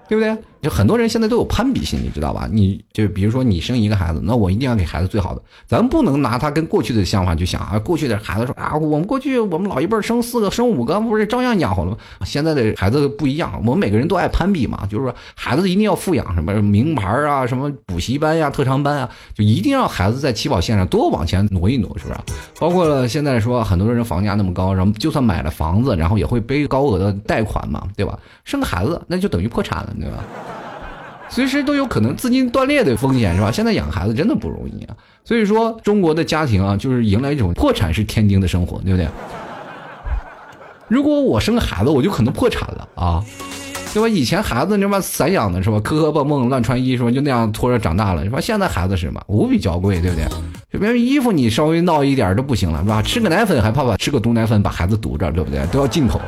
[0.08, 0.36] 对不对？
[0.66, 2.48] 就很多人现在都有攀比心，你知道吧？
[2.50, 5.40] 你就比如说你生一个孩子，那我一定要给孩子最好的。
[5.64, 7.78] 咱不能拿他跟过去的想法去想啊。
[7.78, 11.96] 过去的孩子说啊，我们过去我们老一辈生四个、生五个，不是照样养活了吗？
[12.24, 14.84] 现在的孩子不一样，我们每个人都爱攀比嘛。
[14.90, 22.18] 就是说，孩子一定要富养什么名牌啊，什么补习班呀、特长班啊，就一定让孩子在起跑线上多往前挪一挪，是不是？
[22.58, 28.18] 包括了现在说很多人房价那么高，然后就算买了房子，然后也会背高额的贷款嘛，对吧？
[28.42, 30.24] 生个孩子那就等于破产了，对吧？
[31.28, 33.50] 随时都有可能资金断裂的风险，是吧？
[33.50, 34.94] 现在养孩子真的不容易啊。
[35.24, 39.08] 所以说，中国的家庭啊，就是迎来一种破产是天经的生活，对不对？
[40.88, 43.24] 如果我生个孩子，我就可能破产了啊，
[43.92, 44.08] 对吧？
[44.08, 45.80] 以前孩子那么散养的是吧？
[45.80, 47.10] 磕磕碰碰乱穿衣是吧？
[47.10, 48.40] 就那样拖着长大了，是吧？
[48.40, 49.20] 现在孩子是什么？
[49.26, 50.24] 无比娇贵，对不对？
[50.72, 53.02] 就别人衣服你稍微闹一点都不行了，是吧？
[53.02, 55.66] 吃个奶粉还怕把吃个毒奶粉把孩子毒着，对不对？
[55.72, 56.20] 都要进口。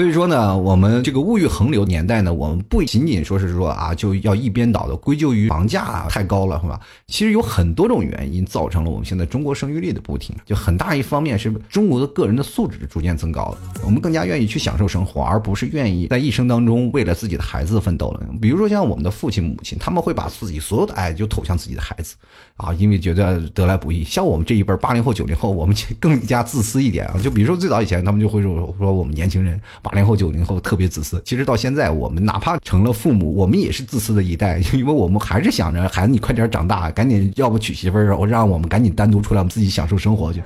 [0.00, 6.80] 所以说呢，我们这个物欲横流年代呢，我们不仅仅说是说啊，就要一边倒的归咎于房价太高了，是吧？
[7.06, 18.26] 其实有很多种原因造成了我们现在中国生育率的不停，就很大一方面是中国的个人的素质逐渐增高了，我们更加愿意去享受生活，而不是愿意在一生当中为了自己的孩子奋斗了。
[18.40, 22.16] 比如说像我们的父亲母亲，他们会把自己所有的爱就投向自己的孩子，
[22.60, 24.04] 啊，因为觉得得来不易。
[24.04, 27.14] 像我们这一辈八零后、九零后，我们 更加自私一点啊。
[27.22, 29.60] 就比如说最早以前，他们就会说说我们年轻人。
[29.82, 40.42] 八零后、九零后特别自私，其实到现在，我们哪怕成了父母，我们也是自私的一代， 因为我们还是想着孩子你快点长大，赶紧要不娶媳妇儿，我让我们赶紧单独出来，我们自己享受生活去，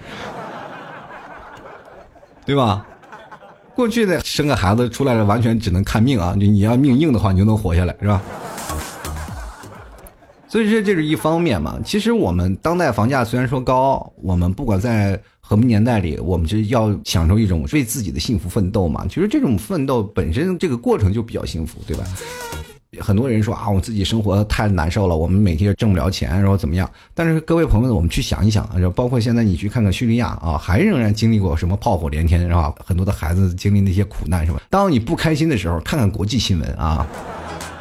[2.47, 2.87] 对吧？
[3.75, 8.23] 过去的生个孩子出来了，完全只能看命啊，你你要命硬的话，你就能活下来，是吧？
[10.55, 11.81] 所以这这是一方面嘛。
[11.85, 15.21] 其实我们当代房价虽然说高，我们不管在。
[15.47, 19.05] 和平年代里，我们就要享受一种为自己的幸福奋斗嘛。
[19.07, 22.05] 其实这种奋斗本身这个过程就比较幸福，对吧？
[22.99, 26.91] 很多人说啊，我自己生活太难受了，我们每天挣不了钱，然后怎么样？
[27.13, 32.75] 但是各位朋友，我们去想一想，就包括现在你去看看叙利亚啊，还仍然经历过什么炮火连天，是吧？
[32.83, 34.63] 很多的孩子经历那些苦难，是吧？
[34.71, 37.07] 当你不开心的时候，看看国际新闻啊。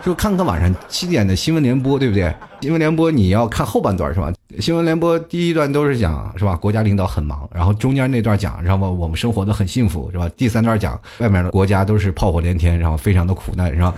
[0.03, 2.33] 就看看晚上七点的新闻联播，对不对？
[2.61, 4.31] 新闻联播你要看后半段是吧？
[4.59, 6.57] 新闻联播第一段都是讲是吧？
[6.57, 10.29] 国家领导很忙，然后中间那段讲，然后我们生活的很幸福是吧？
[10.35, 13.93] 第三段讲外面的国家都是炮火连天，然后非常的苦难是吧？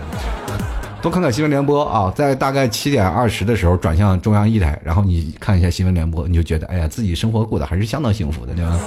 [1.02, 8.78] 多看看新闻联播啊，在大概七点二十的时候转向中央一台，然后你看一下新闻联播，你就觉得哎呀，自己生活过得还是相当幸福的，对吧？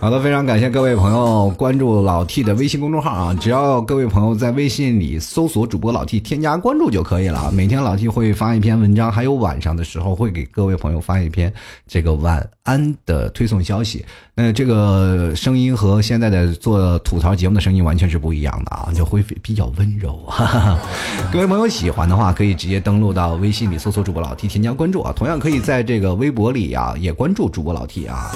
[0.00, 3.34] 好的，非常感谢各位朋友关注老 T 的微信公众号啊！
[3.40, 7.50] 只要各位朋友在微信里搜索主播老 T，添加关注就可以了啊。
[7.50, 11.50] 每天老 T 会发一篇文章，还有晚上的时候会给各位朋友发一篇
[11.86, 14.04] 这个晚安的推送消息。
[14.34, 20.20] 那这个声音和现在的做吐槽节目的声音完全是不一样的啊，就会比 较温柔。
[21.32, 25.14] 各位朋友喜欢的话，可以直接登录到微信里搜索主播老 T，添加关注啊。
[25.16, 28.30] 同样可以在这个微博里啊也关注主播老 T 啊。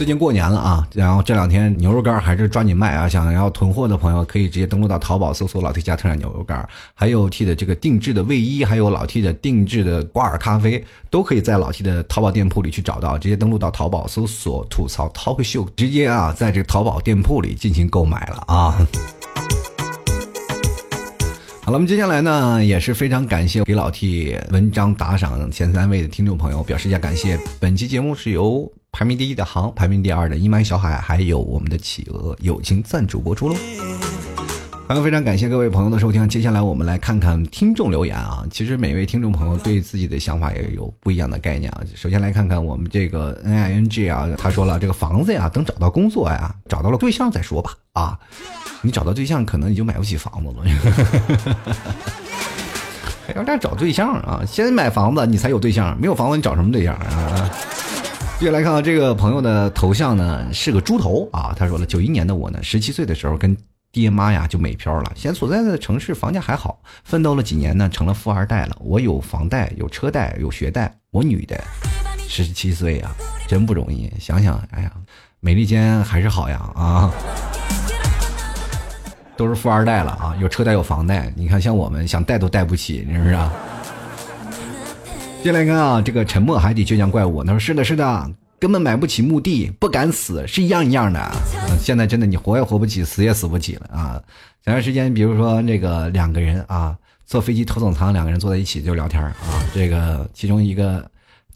[0.00, 3.06] 最近过年了啊，然后这两天牛肉干还是抓紧卖啊！
[3.06, 13.18] 想要囤货的朋友可以直接登录到淘宝搜索“老 T 家特产牛肉干”，还有 T 的这个定制的卫衣，还有老 T 的定制的挂耳咖啡，都可以在老 T 的淘宝店铺里去找到。
[13.18, 18.88] 直接登录到淘宝搜索“吐槽 Talk Show”，直接啊，在这个淘宝店铺里进行购买了啊。
[21.60, 27.38] 好了，我们接下来呢也是非常感谢给老 T 文章打赏前三位的听众朋友，表示一下感谢。
[27.60, 28.72] 本期节目是由。
[28.92, 33.54] 排名第一的行，排名第二的阴霾小海，还有我们的企鹅友情赞助播出喽。
[34.88, 36.28] 好，非常感谢各位朋友的收听。
[36.28, 38.44] 接下来我们来看看听众留言啊。
[38.50, 41.80] 其实每位听众朋友对自己的想法也有不一样的概念啊。
[41.94, 47.72] 首先来看看我们这个 N I N G 啊，他说了这个房子呀，等找到工作呀，找到了对象再说吧。
[47.92, 48.18] 啊，
[48.82, 50.64] 你找到对象，可能你就买不起房子了。
[53.28, 54.42] 还要这找对象啊？
[54.44, 55.96] 先买房子，你才有对象。
[56.00, 57.48] 没有房子，你找什么对象啊？
[58.40, 61.54] 接下来看到这个朋友的头像呢，是个猪头啊。
[61.54, 63.54] 他说了，九一年的我呢，十七岁的时候跟
[63.92, 65.12] 爹妈呀就美漂了。
[65.14, 68.74] 现在所在的城市房价还好，奋斗了几年呢，成了富二代了。
[68.80, 70.90] 我有房贷，有车贷，有学贷。
[71.10, 71.62] 我女的，
[72.26, 73.10] 十七岁呀，
[73.46, 74.10] 真不容易。
[74.18, 74.92] 想想，哎呀，
[75.40, 77.12] 美利坚还是好呀啊，
[79.36, 81.30] 都是富二代了啊，有车贷有房贷。
[81.36, 83.52] 你看，像我们想贷都贷不起，是不是啊？
[85.42, 91.18] 接下来看啊，这个沉默海底倔强怪物，他说是的，是的，根本买不起墓地，不敢死，是一样一样的。
[91.80, 94.22] 现在真的你活也活不起，死也死不起了啊！
[94.62, 99.34] 前段时间，比如说那个两个人啊，坐飞机头等舱，两个人坐在一起就聊天啊，
[99.74, 101.10] 这个其中一个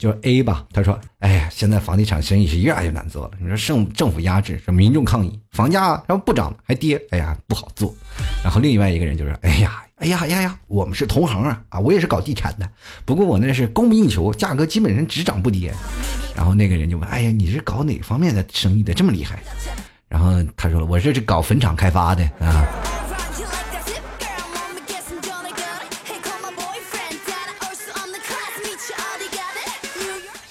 [0.05, 3.31] 就是 A 吧，他说：“哎呀，现在房地产生意是越来越难做了。
[3.41, 7.95] 你说政政府压制，说民众抗议，房价然后不涨还跌，哎呀不好做。
[8.43, 10.59] 然后另外一个人就说：哎呀。”哎呀呀呀！
[10.67, 11.79] 我们是同行啊啊！
[11.79, 12.69] 我也是搞地产的，
[13.07, 15.73] 不过我那是供不应求，价格基本上只涨不跌。
[16.37, 18.93] 然后那个人就问：“哎呀，你是搞哪方面的生意的？
[18.93, 19.39] 这么厉害？”
[20.09, 22.67] 然后他说：“我这是搞坟场开发的啊。”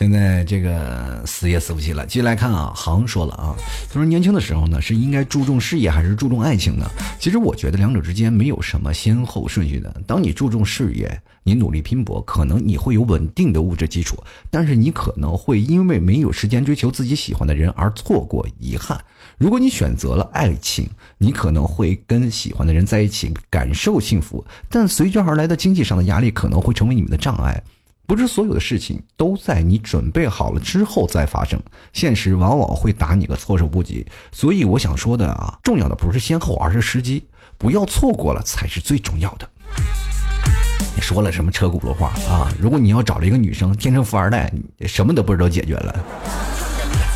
[0.04, 2.06] 现在这个死也死不起了。
[2.06, 3.56] 继续来看啊，航说了啊，
[3.88, 6.86] 他说年轻的时候呢，是应该注重事业还是注重爱情呢？
[7.18, 10.02] 其实我觉得两者之间没有什么先后顺序的。
[10.06, 19.00] 当你注重事业，你努力拼搏，可能你会有稳定的物质基础，但是你可能会因为没有时间追求自己喜欢的人而错过遗憾。
[19.38, 20.86] 如果你选择了爱情，
[21.18, 27.64] 你可能会跟喜欢的人在一起，感受幸福，但随之而来的经济上的压力可能会成为你们的障碍。
[28.06, 31.60] 不是所有的事情都在你准备好了之后再发生，
[31.94, 34.06] 现实往往会打你个措手不及。
[34.32, 37.26] 所以我想说的啊，重要的不是先后，而是时机，
[37.58, 39.50] 不要错过了才是最重要的。
[40.96, 42.54] 你说了什么车轱辘话啊？
[42.60, 46.06] 如果你要找了一个女生天生富二代，什么都不知道解决了。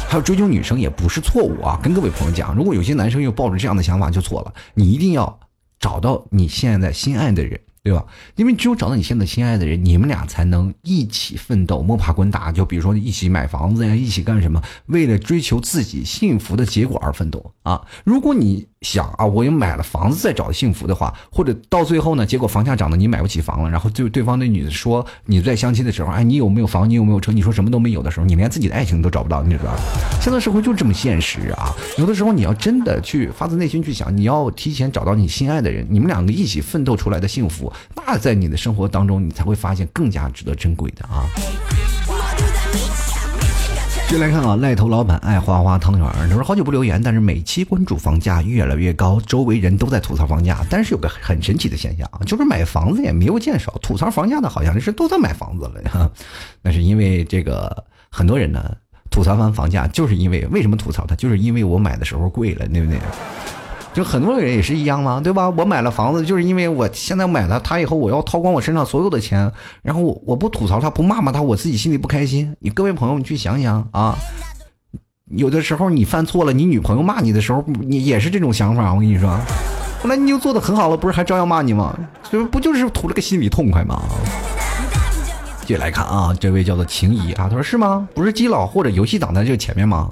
[0.10, 5.38] 还有追求女生也不是错误啊，跟各位朋友讲，如果有些男生又抱着这样的想法就错了，你一定要
[5.80, 7.60] 找到你现在心爱的人。
[7.88, 8.06] 对吧？
[8.36, 12.52] 因为只有找到你现在心爱的人，你们俩才能一起奋斗、摸爬滚打。
[12.52, 14.62] 就比如说一起买房子呀，一起干什么？
[14.88, 17.82] 为了追求自己幸福的结果而奋斗啊！
[18.04, 26.88] 如果你想啊，我又买了房子再找幸福的话，或者到最后呢，结果房价涨得你买不起房了，然后就对方那女的说你在相亲的时候，哎，你有没有房？
[26.88, 27.32] 你有没有车？
[27.32, 29.74] 你说什么都没有的时候，你连自己的爱情都找不到，你知道？
[30.22, 31.74] 现在社会就这么现实啊！
[31.98, 37.72] 有的时候你要真的去发自内心去想，你要提前找到你心爱的人，你们两个一起奋斗出来的幸福。
[37.96, 41.26] 那在你的生活当中，你才会发现更加值得珍贵的啊！
[44.10, 56.10] 接来看啊，赖头老板爱花花汤圆儿他说好久不留言，但是每期关注房价越来越高，周围人都在吐槽房价，但是有个很神奇的现象啊， 就是买房子也没有见少，吐槽房价的好像是都在买房子了呀。
[56.62, 58.74] 那是因为这个很多人呢
[59.12, 62.98] 吐槽完房价，就是因为为什么吐槽它，就是因为我买的时候贵了，对不对？
[63.98, 65.50] 就很多人也是一样嘛，对吧？
[65.50, 72.56] 我买了房子，就是因为我现在买了它以后，我要掏光我身上所有的钱，然后我我不吐槽他，不骂骂他，我自己心里不开心。
[72.60, 74.16] 你各位朋友，你去想想啊，
[75.32, 78.94] 有的时候你犯错了，你女朋友骂你的时候，你也是这种想法。
[78.94, 79.36] 我跟你说，
[80.04, 81.98] 后来你就做的很好了，不是还照样骂你吗？
[82.30, 84.00] 这不就是图了个心里痛快吗？
[85.66, 88.08] 接下来看啊，这位叫做情谊啊，他说是吗？
[88.14, 90.12] 不是基佬或者游戏党在这前面吗？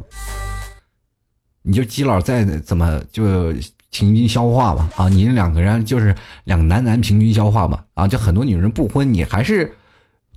[1.67, 3.53] 你就基佬再怎么就。
[3.95, 9.71] 平均消化吧，啊，你两个人就是两男男平均消化吧，啊，就很多女人不婚，你还是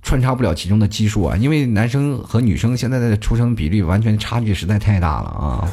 [0.01, 5.67] 穿插不了其中的基数啊，因为男生和女生现在的出生比例完全差距实在太大了啊。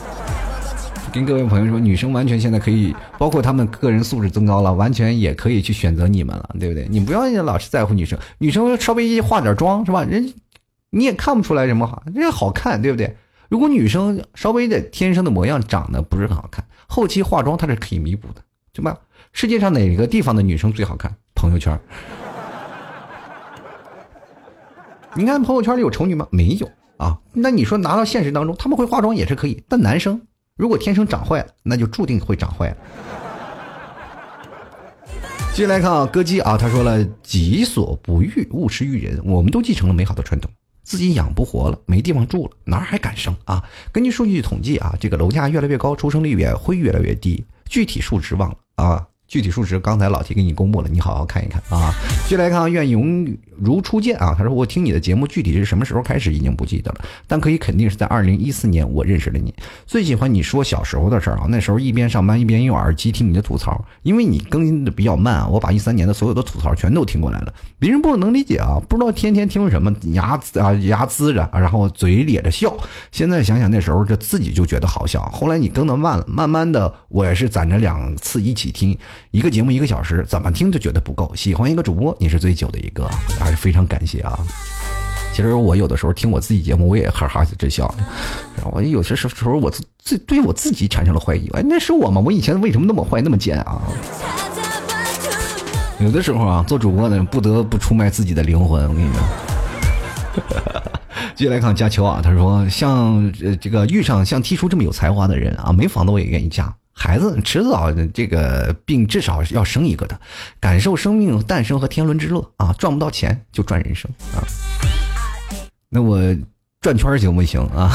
[1.13, 6.89] 跟各位朋友说，女生完全现在可以，包括他们个人素质增高了，完全也可以去选择你们了，对不对？
[6.91, 10.03] 你不要老是在乎女生，女生稍微化点妆是吧？
[10.03, 10.35] 人
[10.91, 13.17] 你也看不出来什么，人家好看，对不对？
[13.49, 16.65] 如果女生稍微的天生的模样长得不是很好看。
[16.87, 18.99] 后期化妆它是可以弥补的，对吧？
[19.33, 21.15] 世界上哪个地方的女生最好看？
[21.35, 21.79] 朋友圈。
[25.15, 26.29] 你看朋友圈里有丑女吗？
[26.31, 27.19] 没有啊。
[27.33, 29.65] 那你说拿到现实当中，他们会化妆也是可以。
[29.69, 30.21] 但男生
[30.57, 32.77] 如果天生长坏了，那就注定会长坏了。
[35.55, 40.51] 接下来看啊，歌姬啊，他说了：“己所不欲，勿施于人。”我们都继承了美好的传统。
[40.87, 43.63] 自己养不活了，没地方住了，哪还敢生啊？
[43.91, 49.09] 根据数据统计啊，这个楼价越来越高，出生率也会越来越低，具体数值忘了啊。
[49.29, 51.93] 具体数值刚才老提给你公布了，你好好看一看啊。
[52.29, 53.27] 接来看，愿永
[53.59, 54.35] 如初见啊。
[54.37, 59.53] 他说我听你的节目，具体是什么时候开始已经不记得了，但可以肯定是在二零一四年我认识了你。
[59.85, 67.53] 最喜欢你说小时候的事儿啊，那时候一边上班一边用耳机听你的吐槽，因为你更新的比较慢啊，我把一三年的所有的吐槽全都听过来了。
[67.79, 72.75] 别人不能理解啊，不知道天天听什么牙啊牙呲着，然后嘴咧着笑。
[73.11, 75.21] 现在想想那时候这自己就觉得好笑。
[75.33, 78.97] 后来你更的慢了，慢慢的我也是攒着两次一起听。
[79.37, 81.31] 一个节目一个小时，怎么听都觉得不够。
[81.35, 83.07] 喜欢一个主播，你是最久的一个，
[83.39, 84.39] 还是非常感谢啊！
[85.35, 87.95] 其实我有的时候听我自己节目，我也哈哈直笑。
[88.73, 92.19] 我有些时候我自对我自己产生了怀疑，哎，那是我吗？
[92.25, 93.83] 我以前为什么那么坏那么贱啊？
[96.01, 98.89] 有的时候啊，做主播呢，不得不出卖自己的灵魂。
[98.89, 99.23] 我跟你说，
[101.37, 106.75] 接下来看佳秋啊，他说像这个遇上像 T 叔这么有才华的人啊，没房子我也愿意嫁。
[106.99, 110.19] 孩子迟早这个病至少要生一个的，
[110.59, 112.75] 感受生命诞生和天伦之乐啊！
[112.79, 114.41] 赚不到钱就赚人生啊！
[115.91, 116.19] 那我
[116.81, 117.93] 转圈行不行啊？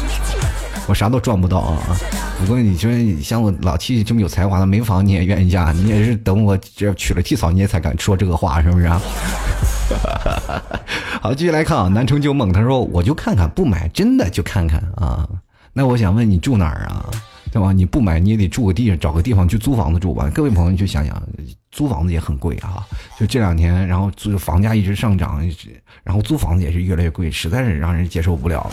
[0.86, 1.96] 我啥都赚不到啊！
[2.38, 2.90] 不过你说
[3.22, 5.72] 像我老七这么有才华的，没房你也愿意嫁？
[5.72, 9.00] 你也是等我这娶了替嫂，你也才敢说这个话是不是啊？
[11.22, 11.88] 好，继续来看啊！
[11.88, 15.26] 南城旧梦他说我就看看，不买真的就看看啊！
[15.72, 17.06] 那我想问你住哪儿啊？
[17.52, 17.70] 对吧？
[17.70, 20.30] 你不买你也得住个地，找个地方去租房子住吧。
[20.34, 21.22] 各位朋友，你去想想，
[21.70, 22.82] 租房子也很贵啊。
[23.18, 25.46] 就这两年，然后租房价一直上涨，
[26.02, 28.70] 然后租房子也是越来越贵，实在是让人接受不了了。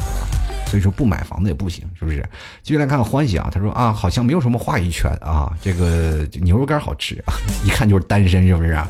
[0.68, 2.24] 所以说不买房子也不行，是不是？
[2.64, 7.34] 继续来看看欢喜啊，他说啊，好像没有什么话语权啊，这个牛肉干好吃啊，
[7.66, 8.70] 一看就是单身，是不是？
[8.70, 8.88] 啊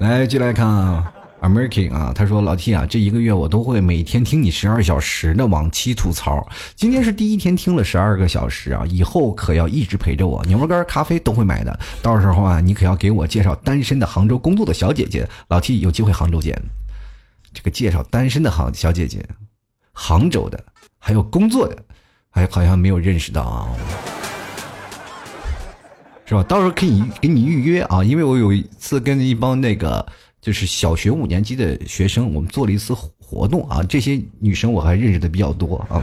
[0.00, 1.19] 来，继续来看。
[1.40, 6.46] American 啊，他说老 T 啊，这一个月我都会每天听你十二小时的往期吐槽。
[6.74, 10.44] 今天是第一天听了十二个小时啊，以后可要一直陪着我。
[10.44, 15.26] 牛肉干、咖啡都会买的，到时候啊，你可要给我介绍单身的杭州工作的小姐姐。
[15.48, 16.60] 老 T 有机会杭州见。
[17.54, 19.26] 这个介绍单身的杭小姐姐，
[19.92, 20.62] 杭州的，
[20.98, 21.76] 还有工作的，
[22.28, 23.68] 还好像没有认识到啊，
[26.26, 26.42] 是吧？
[26.42, 30.06] 到时候可以给你预约啊，因为我有一次跟一帮那个。
[30.40, 33.82] 就是小学五年级的学生，我们做了一次活动啊。
[33.82, 36.02] 这些女生我还认识的比较多啊，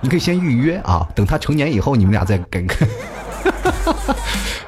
[0.00, 2.66] 你可以先预约啊，等她成年以后，你们俩再跟。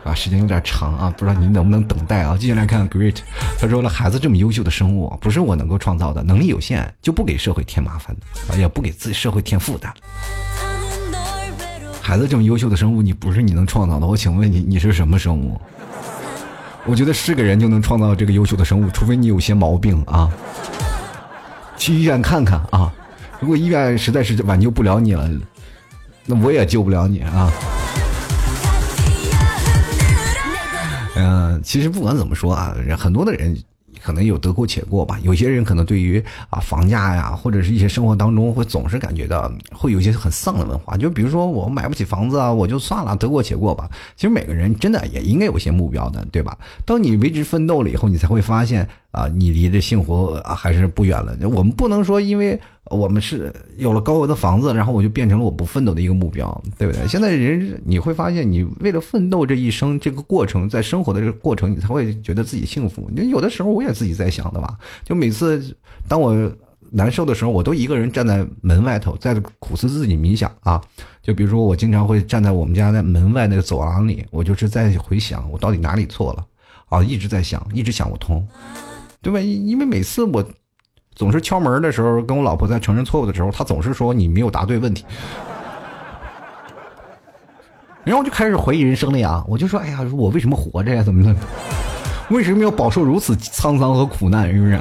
[0.04, 2.36] 啊，时间有点长啊，不知道您能不能等待啊。
[2.38, 3.16] 接下来看 Great，
[3.58, 8.16] 他说了，孩子这么优秀的生物，不是我能够创造的，能力有限，就不给社会添麻烦
[8.48, 9.92] 啊，也不给自己社会添负担。
[12.00, 15.60] 孩子这么优秀的生物，你不是你能创造的，我请问你，你是什么生物？
[16.84, 20.30] 我觉得是个人就能创造这个优秀的生物，除非你有些毛病啊。
[21.76, 22.92] 去医院看看啊，
[23.40, 25.30] 如果医院实在是挽救不了你了，
[26.26, 27.52] 那我也救不了你啊。
[31.16, 33.56] 嗯，其实不管怎么说啊，很多的人。
[34.02, 43.88] 可能有得过且过吧，有些人可能对于啊房价呀，或者是一些生活当中会总是感觉到会有一些很丧的文化，就比如说我买不起房子啊，我就算了，得过且过吧。
[44.16, 46.56] 其实每个人真的也应该有些目标的，对吧？
[46.84, 51.36] 当你为之奋斗了以后，你才会发现啊，你离这幸福啊还是不远了。
[51.48, 52.60] 我们不能说因为。
[52.90, 57.06] 我们是有了高额的房子，然后我就变成了我不奋斗的一个目标，对不对？
[57.06, 63.10] 现在人你会发现，你为了奋斗这一生这个过程，在生活的这个过程，你才会觉得自己幸福。
[63.14, 65.76] 你有的时候我也自己在想的吧，就每次
[66.08, 66.50] 当我
[66.90, 70.80] 难受的时候，我都一个人站在门外头，在苦思自己冥想啊。
[71.22, 76.46] 就比如说，我经常会站在我们家的门外那个走廊里，我就是在回想我到底哪里错了
[76.88, 78.46] 啊，一直在想，一直想不通，
[79.20, 79.38] 对吧？
[79.40, 80.42] 因为每次我。
[81.18, 85.04] 总是敲门的时候，跟我老婆在承认错误的时候，她总是说你没有答对问题，
[88.04, 89.44] 然后我就开始怀疑人生了呀。
[89.48, 91.02] 我就说，哎呀，我为什么活着呀？
[91.02, 91.34] 怎么的？
[92.30, 94.54] 为什么要饱受如此沧桑和苦难？
[94.54, 94.78] 是不是？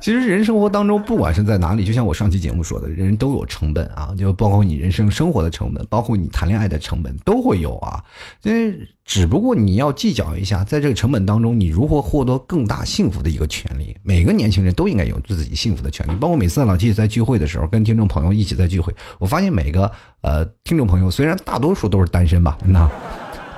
[0.00, 8.02] 其实人生活当中，不管是在哪里，就像我上期节目说的，人都有成本啊，就包括你人生生活的成本，包括你谈恋爱的成本都会有啊。
[8.42, 13.96] 因为只不过你要计较一下，在这个成本当中，你如何获得更大幸福的一个权利。
[14.02, 16.12] 每个年轻人都应该有自己幸福的权利。
[16.16, 19.90] 包括每次老季在聚会的时候，跟听众朋友一起在聚会，我发现每个
[20.22, 22.90] 呃听众朋友，虽然大多数都是单身吧，那。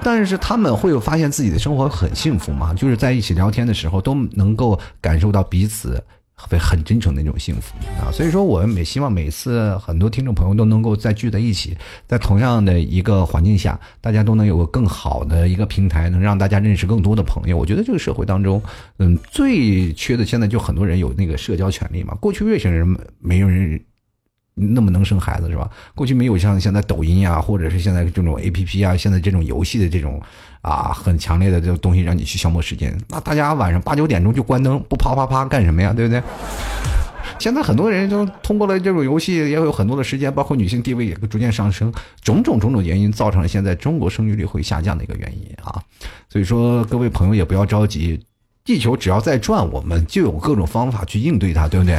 [0.02, 2.72] 但是他们会有发现自己的生活很幸福吗？
[2.74, 6.00] 就是在一起聊天的时候，都能够感受到彼此。
[6.37, 11.74] 会很真诚的那种幸福啊，所以说我们每希望每次很多听众朋友都能够再聚在一起，
[12.07, 17.57] 在同样的一个环境下，大家都能有个更好的一个平台，能让大家认识更多的朋友。
[17.57, 18.62] 我觉得这个社会当中，
[18.99, 22.14] 嗯，最缺的现在就很多人有那个社交权利嘛。
[22.20, 23.80] 过去为什么人没有人
[24.55, 25.70] 那么能生孩子是吧？
[25.95, 30.20] 过去没有像现在抖音呀，或者是现在这种 A P P 啊，现在这种游戏的这种。
[30.66, 35.92] 啊，很强烈的这个东西让你去消磨时间，那大家晚上八九点钟就关灯，不啪啪啪干什么呀？
[35.92, 36.20] 对不对？
[37.38, 45.80] 现在很多人都通过了这种游戏，也有很多的时间，包括女性地位也逐渐上升，种种种种原因造成了现在中国生育率会下降的一个原因啊。
[46.28, 48.20] 所以说，各位朋友也不要着急，
[48.64, 51.96] 地球只要在转，我们就有各种方法去应对它，对不对？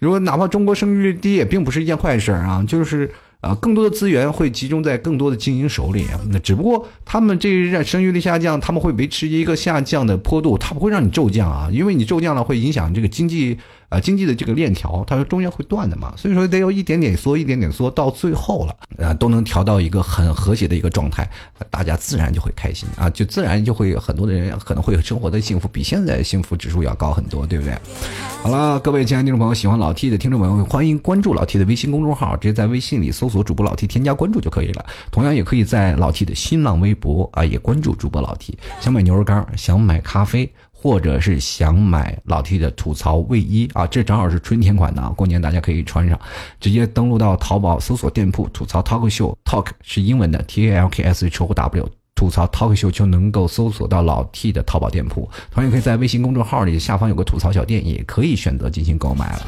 [0.00, 3.08] 如果哪怕中国生育率低，也并不是一件坏事啊，就是。
[3.40, 6.04] 啊，更多的资源会集中在更多的精英手里。
[6.30, 13.58] 那只不过他们这让生育率下降，他们会维持一个下降的坡度，它不会让你骤降啊，因为你骤降了会影响这个经济。
[13.88, 21.26] 啊，经济的这个链条，它是中间会断的嘛，所以说得有一点点缩，一点点缩，到最后了，啊，都能调到一个很和谐的一个状态，
[21.70, 27.74] 大家自然就会开心啊，就自然就会有很多的人可能会生活的幸福比现在幸福指数要高很多，对不对？
[28.42, 34.86] 好了，各位亲爱的听众朋友，喜欢老 T 的听众朋友，欢迎关注老 T 的微信公众号，直接在微信里搜搜索主播老 T 添加关注就可以了。
[35.10, 38.58] 同样也可以在老 T 的新浪微博啊也关注主播老 T。
[38.80, 40.50] 想买牛肉干，想买咖啡。
[40.80, 46.16] 或者是想买老 T 的吐槽卫衣啊，这正好是春天款的啊，过年大家可以穿上。
[46.60, 51.97] 直接登录到淘宝搜索店铺“吐槽 talk show”，talk 是英文的 T A L K S H O W。
[52.18, 59.46] 吐槽 talk 秀就能够搜索到老 T 的淘宝店铺，同样可以在微信公众号里下方有个吐槽小店，也可以选择进行购买了。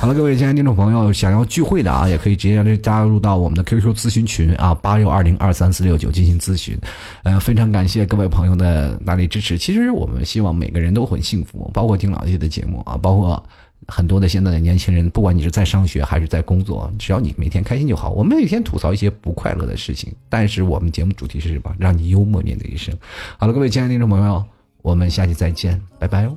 [0.00, 6.76] 好了，各位亲爱的听众朋友，想要聚会的啊，也可以直接加入到我们的 QQ 咨询群啊，八六二零二三四六九进行咨询。
[7.22, 9.56] 呃，非常感谢各位朋友的大力支持。
[9.56, 13.40] 其实我们希望每个人都很幸福，包括听老 T 的节目啊，包括。
[13.88, 18.10] 很多的现在的年轻人，不管你是在上学还是在工作，只要你每天开心就好。
[18.10, 21.74] 我们每天吐槽一些不快乐的事情，但是我们节目主题是什么？
[21.78, 22.94] 让你幽默面对一生。
[23.38, 24.44] 好了，各位亲爱的听众朋友，
[24.82, 26.36] 我们下期再见，拜拜哦。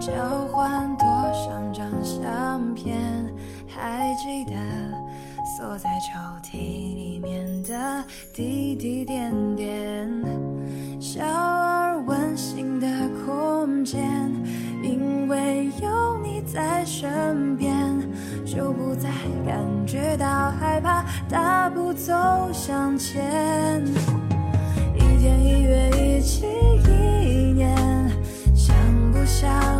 [0.00, 0.12] 小
[17.00, 17.96] 身边，
[18.44, 19.08] 就不再
[19.46, 22.12] 感觉到害怕，大步走
[22.52, 23.86] 向前。
[24.96, 26.44] 一天一月一起
[26.88, 27.72] 一年，
[28.52, 28.74] 想
[29.12, 29.77] 不想